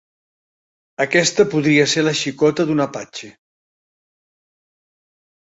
Aquesta 1.05 1.45
podria 1.51 1.83
ser 1.93 2.03
la 2.07 2.13
xicota 2.21 2.67
d'un 2.71 2.83
apatxe. 2.89 3.31